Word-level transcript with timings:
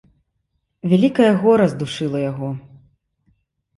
Вялікае 0.93 1.29
гора 1.43 1.65
здушыла 1.75 2.19
яго. 2.31 2.49